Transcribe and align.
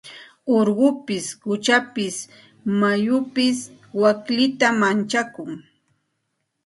Urqupis 0.57 1.25
quchapis 1.41 2.15
mayupis 2.79 3.57
waklita 4.01 4.67
manchakun. 4.81 5.51